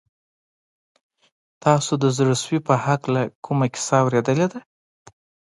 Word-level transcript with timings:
تاسو 1.63 1.93
د 2.03 2.05
زړه 2.17 2.35
سوي 2.43 2.59
په 2.67 2.73
هکله 2.85 3.21
کومه 3.45 3.67
کیسه 3.73 3.95
اورېدلې 4.03 4.47
ده؟ 4.53 4.59